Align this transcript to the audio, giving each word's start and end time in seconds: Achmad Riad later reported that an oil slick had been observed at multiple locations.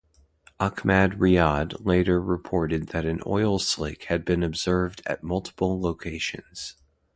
Achmad 0.59 1.19
Riad 1.19 1.85
later 1.85 2.19
reported 2.19 2.87
that 2.87 3.05
an 3.05 3.21
oil 3.27 3.59
slick 3.59 4.05
had 4.05 4.25
been 4.25 4.41
observed 4.41 5.03
at 5.05 5.21
multiple 5.21 5.79
locations. 5.79 6.73